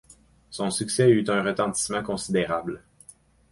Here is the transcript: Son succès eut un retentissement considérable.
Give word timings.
Son 0.49 0.71
succès 0.71 1.11
eut 1.11 1.29
un 1.29 1.43
retentissement 1.43 2.01
considérable. 2.01 2.81